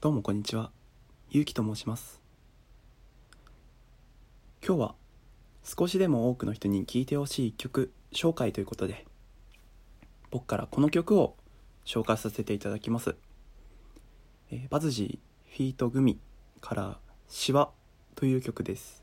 [0.00, 0.70] どうもこんにちは。
[1.28, 2.22] ゆうきと申します。
[4.64, 4.94] 今日は
[5.64, 9.04] 少しでも多くの人に聴いてほしい曲紹介ということで
[10.30, 11.34] 僕からこの曲を
[11.84, 13.16] 紹介させていただきます、
[14.52, 16.20] えーバズジーフィートグミ
[16.60, 17.70] からシワ
[18.14, 19.02] という曲です。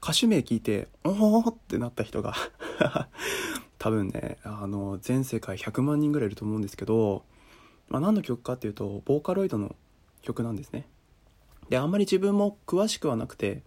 [0.00, 2.34] 歌手名聞いておおってなった人が
[3.76, 7.24] 多分ねあの全世界100万人ぐらいいると思うんですけど
[7.90, 9.74] まあ、何の曲かっていうとボーカロイドの
[10.22, 10.86] 曲なんですね。
[11.68, 13.62] であんまり自分も詳しくはなくて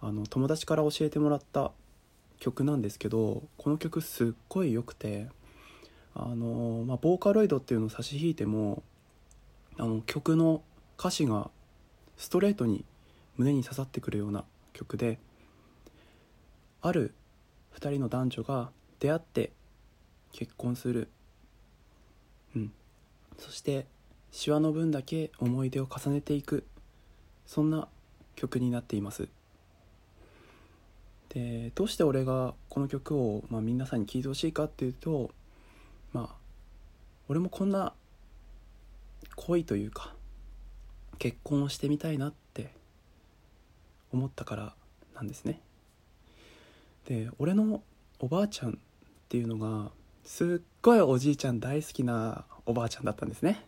[0.00, 1.72] あの友達から教えてもらった
[2.38, 5.28] 曲なんですけどこの曲すっごい良くて
[6.14, 8.82] あの、まあ、ボーカロイドっていうのを差し引いても
[9.78, 10.62] あの曲の
[10.98, 11.50] 歌詞が
[12.16, 12.84] ストレートに
[13.36, 15.18] 胸に刺さってくるような曲で
[16.82, 17.14] ある
[17.78, 19.52] 2人の男女が出会って
[20.32, 21.08] 結婚する
[23.38, 23.86] そして
[24.30, 26.64] シワの分だけ思い出を重ねていく。
[27.46, 27.88] そんな
[28.34, 29.28] 曲になっています。
[31.30, 35.30] でどうして俺がこの曲を、まあ、皆さんに聴いてほしいかっていうと
[36.12, 36.34] まあ
[37.28, 37.92] 俺もこんな
[39.34, 40.14] 恋というか
[41.18, 42.70] 結婚をしてみたいなって
[44.12, 44.74] 思ったから
[45.14, 45.60] なんですね。
[47.06, 47.82] で俺の
[48.18, 48.74] おばあちゃんっ
[49.28, 49.90] ていうのが
[50.26, 53.64] すっごいおじいちゃん大好きなおばあちゃんだったんですね。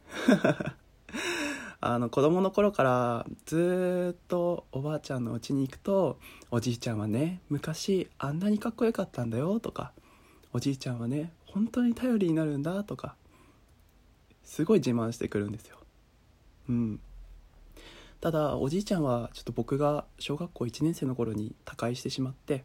[1.81, 6.19] あの子供の頃からずっとおばあちゃんの家に行くと
[6.51, 9.93] おじいちゃんはね昔あんなにかっこよかったんだよとか
[10.53, 13.15] おじいちゃんはね本当に頼りになるんだとか
[14.43, 15.79] すごい自慢してくるんですよ。
[16.69, 17.01] うん。
[18.21, 22.65] ただおじいちゃんはちょっと僕が小学校1年生の頃に他界してしまって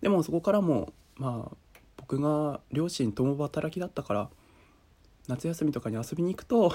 [0.00, 1.56] でもそこからもまあ
[2.10, 4.30] 僕が両親共働きだったから
[5.28, 6.72] 夏休みとかに遊びに行くと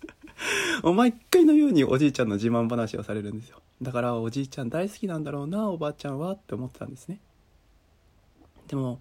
[0.84, 3.62] お毎回のようにおじいちゃんの自慢話をされるんですよ。
[3.80, 7.20] だからおじいちゃん大好きなんだろうなおばあちゃんはって思ってたんですね。
[8.68, 9.00] でも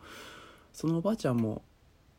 [0.71, 1.61] そのおばあちゃんも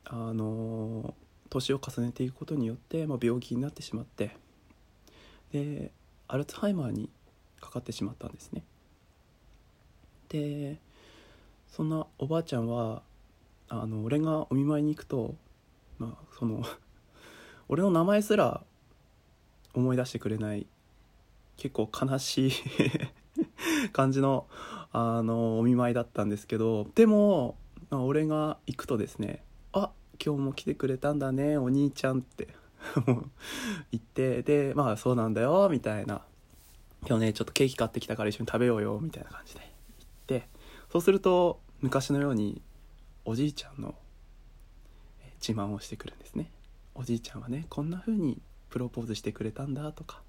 [0.05, 1.15] あの
[1.49, 4.37] 年を重ねていくことによって、まあ、病気になってしまって
[5.51, 5.93] で
[6.29, 7.09] アルツハイマーに
[7.59, 8.65] かかってしまったんですね。
[10.29, 10.79] で
[11.69, 13.03] そんなおばあちゃんは
[13.71, 15.37] あの俺がお見舞いに行くと
[15.99, 16.63] まあその
[17.69, 18.65] 俺の名前すら
[19.75, 20.67] 思い出してくれない
[21.57, 22.53] 結構悲しい
[23.93, 24.49] 感じの
[24.93, 27.57] あのお見舞いだったんですけどでも、
[27.91, 29.93] まあ、俺が行くとですね「あ
[30.25, 32.49] 今日も来てくれたんだねお兄ちゃん」って
[33.93, 36.23] 言ってでまあそうなんだよみたいな。
[37.07, 39.61] 今日ねちょっとケーキ買ってきたから一緒に食べようよみたいな感じで
[40.29, 40.49] 言って
[40.91, 42.61] そうすると昔のように
[43.25, 43.95] おじいちゃんの
[45.47, 46.51] 自慢をしてくるんですね。
[46.95, 50.23] おじいちゃんはねこんな風にプロポーズしてくれたんだとか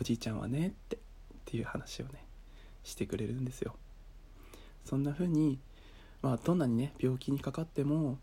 [0.00, 0.98] おじいちゃんはねってっ
[1.44, 2.24] ていう話をね
[2.82, 3.74] してくれるんですよ。
[4.84, 5.58] そんな風に
[6.22, 8.18] まあどんなにね病気にかかっても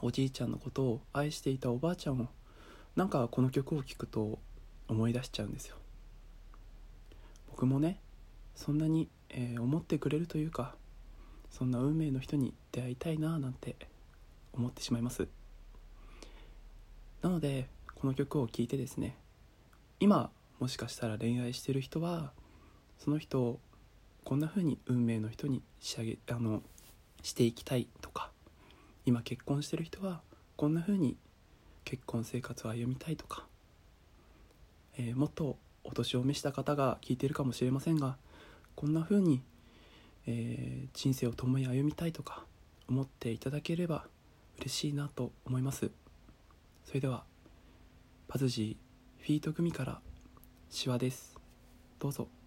[0.00, 2.28] おじいちゃんのことを愛していたおばあちゃんを
[2.96, 4.38] なんかこの曲を聴くと
[4.88, 5.76] 思い出しちゃうんですよ。
[7.50, 8.00] 僕もね
[8.54, 10.74] そんなに、えー思ってくれるというか
[11.50, 13.76] そんな運命の人に出会いたいななんて
[14.52, 15.28] 思ってしまいます。
[17.22, 19.16] なのでこの曲を聴いてですね
[20.00, 22.32] 今もしかしたら恋愛してる人は
[22.98, 23.60] その人を
[24.24, 26.62] こんな風に運命の人に仕上げあの
[27.22, 28.30] していきたいとか
[29.04, 30.20] 今結婚してる人は
[30.56, 31.16] こんな風に
[31.84, 33.46] 結婚生活を歩みたいとか、
[34.98, 38.16] えーもっとお年を召した方が聞いてるかもしれませんが
[38.74, 39.40] こんな風に
[40.30, 42.44] えー人生を共に歩みたいとか
[42.88, 44.06] 思っていただければ
[44.58, 45.90] 嬉しいなと思います。
[46.84, 47.24] それでは
[48.26, 50.00] パズジーフィート組から
[50.70, 51.36] シワです。
[51.98, 52.37] どうぞ。